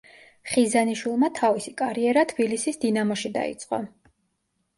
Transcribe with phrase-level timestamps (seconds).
[0.51, 3.83] ხიზანიშვილმა თავისი კარიერა თბილისის „დინამოში“ დაიწყო.